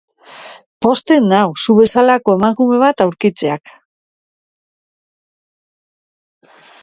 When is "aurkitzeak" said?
3.05-3.75